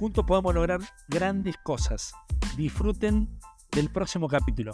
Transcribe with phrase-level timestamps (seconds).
[0.00, 2.14] Juntos podemos lograr grandes cosas.
[2.56, 3.28] Disfruten
[3.70, 4.72] del próximo capítulo.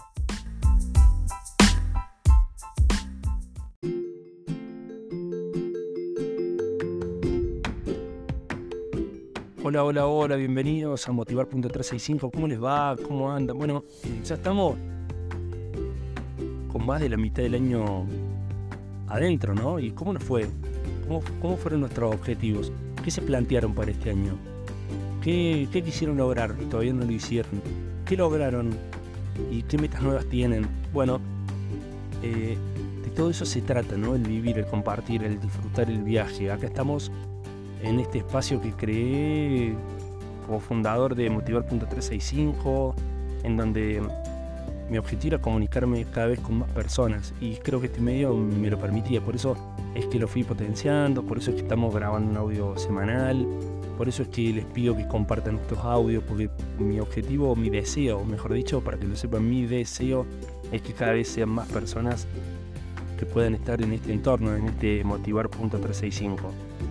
[9.64, 12.30] Hola, hola, hola, bienvenidos a Motivar.365.
[12.30, 12.94] ¿Cómo les va?
[13.08, 13.58] ¿Cómo andan?
[13.58, 13.82] Bueno,
[14.22, 14.76] ya estamos
[16.70, 18.06] con más de la mitad del año
[19.08, 19.80] adentro, ¿no?
[19.80, 20.48] ¿Y cómo nos fue?
[21.08, 22.70] ¿Cómo, cómo fueron nuestros objetivos?
[23.02, 24.55] ¿Qué se plantearon para este año?
[25.26, 27.50] ¿Qué, quisieron lograr y todavía no lo hicieron?
[28.04, 28.70] ¿Qué lograron
[29.50, 30.68] y qué metas nuevas tienen?
[30.92, 31.18] Bueno,
[32.22, 32.56] eh,
[33.02, 34.14] de todo eso se trata, ¿no?
[34.14, 36.52] El vivir, el compartir, el disfrutar el viaje.
[36.52, 37.10] Acá estamos
[37.82, 39.74] en este espacio que creé
[40.46, 42.94] como fundador de Motivar.365,
[43.42, 44.00] en donde
[44.88, 48.70] mi objetivo era comunicarme cada vez con más personas y creo que este medio me
[48.70, 49.56] lo permitía, por eso
[49.96, 53.44] es que lo fui potenciando, por eso es que estamos grabando un audio semanal,
[53.96, 58.24] por eso es que les pido que compartan estos audios, porque mi objetivo, mi deseo,
[58.24, 60.26] mejor dicho, para que lo sepan, mi deseo
[60.70, 62.26] es que cada vez sean más personas
[63.18, 66.36] que puedan estar en este entorno, en este motivar.365.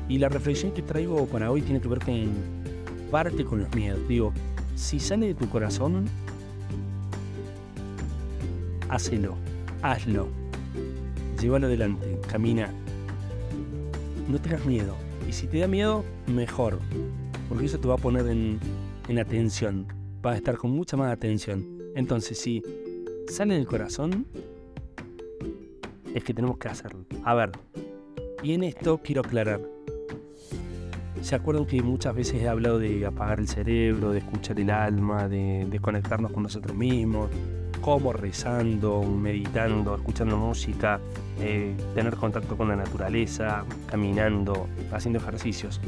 [0.10, 2.30] Y la reflexión que traigo para hoy tiene que ver con
[3.12, 4.00] parte con los miedos.
[4.08, 4.34] Digo,
[4.76, 6.06] si sale de tu corazón,
[8.90, 9.36] hácelo,
[9.82, 10.28] hazlo,
[11.40, 12.74] llévalo adelante, camina.
[14.28, 14.96] No tengas miedo,
[15.36, 16.80] si te da miedo, mejor.
[17.50, 18.60] Porque eso te va a poner en,
[19.20, 19.86] atención.
[20.22, 21.92] Vas a estar con mucha más atención.
[21.94, 22.64] Entonces, si
[23.28, 24.26] sale del corazón,
[26.14, 27.06] es que tenemos que hacerlo.
[27.26, 27.52] A ver,
[28.44, 29.62] y en esto quiero aclarar.
[31.22, 35.28] ¿Se acuerdan que muchas veces he hablado de apagar el cerebro, de escuchar el alma,
[35.28, 37.30] de, de conectarnos con nosotros mismos,
[37.86, 41.00] como rezando, meditando, escuchando música,
[41.40, 45.80] eh, tener contacto con la naturaleza, caminando, haciendo ejercicios.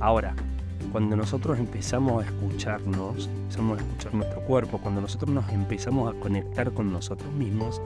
[0.00, 0.34] Ahora,
[0.90, 6.18] cuando nosotros empezamos a escucharnos, empezamos a escuchar nuestro cuerpo, cuando nosotros nos empezamos a
[6.18, 7.82] conectar con nosotros mismos,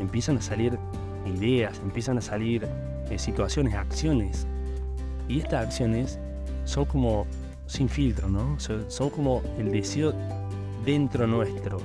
[0.00, 0.76] empiezan a salir
[1.26, 2.66] ideas, empiezan a salir
[3.08, 4.48] eh, situaciones, acciones.
[5.28, 6.18] Y estas acciones
[6.64, 7.24] son como
[7.68, 8.58] sin filtro, ¿no?
[8.58, 10.12] son como el deseo
[10.84, 11.78] dentro nuestro,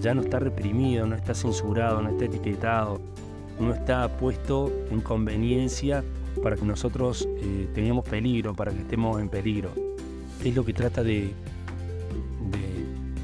[0.00, 3.00] ya no está reprimido, no está censurado, no está etiquetado,
[3.58, 6.04] no está puesto en conveniencia
[6.42, 9.70] para que nosotros eh, tengamos peligro, para que estemos en peligro.
[10.44, 11.32] Es lo que trata de,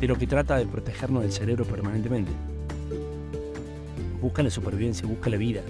[0.01, 2.33] de, lo que trata de protegernos del cerebro permanentemente.
[4.21, 5.61] Busca la supervivencia, busca la vida.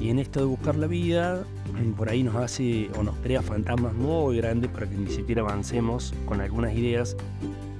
[0.00, 1.44] Y en esto de buscar la vida,
[1.96, 6.12] por ahí nos hace o nos crea fantasmas muy grandes para que ni siquiera avancemos
[6.26, 7.16] con algunas ideas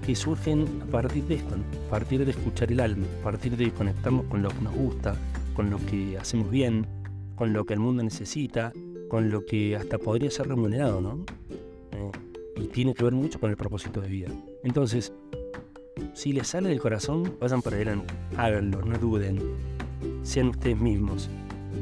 [0.04, 3.70] que surgen a partir de esto, a partir de escuchar el alma, a partir de
[3.70, 5.16] conectarnos con lo que nos gusta,
[5.54, 6.86] con lo que hacemos bien,
[7.36, 8.72] con lo que el mundo necesita,
[9.08, 11.24] con lo que hasta podría ser remunerado, ¿no?
[11.92, 12.10] Eh,
[12.56, 14.28] y tiene que ver mucho con el propósito de vida.
[14.64, 15.12] Entonces,
[16.14, 19.40] si les sale del corazón, vayan para adelante, háganlo, no duden,
[20.22, 21.28] sean ustedes mismos,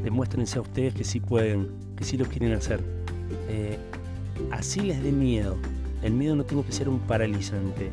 [0.02, 2.80] demuéstrense a ustedes que sí pueden, que sí lo quieren hacer.
[3.48, 3.78] Eh,
[4.50, 5.56] así les dé miedo.
[6.02, 7.90] El miedo no tiene que ser un paralizante,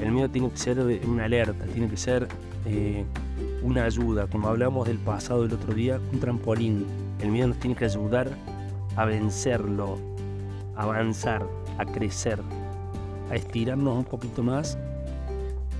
[0.00, 2.28] el miedo tiene que ser una alerta, tiene que ser
[2.66, 3.04] eh,
[3.62, 4.26] una ayuda.
[4.26, 6.86] Como hablamos del pasado el otro día, un trampolín.
[7.20, 8.30] El miedo nos tiene que ayudar
[8.96, 9.98] a vencerlo,
[10.74, 11.46] a avanzar,
[11.78, 12.40] a crecer,
[13.30, 14.78] a estirarnos un poquito más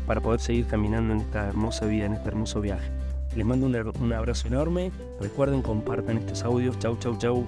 [0.07, 2.91] para poder seguir caminando en esta hermosa vida, en este hermoso viaje.
[3.35, 4.93] Les mando un, un abrazo enorme.
[5.21, 6.79] Recuerden, compartan estos audios.
[6.79, 7.45] Chau, chau, chau.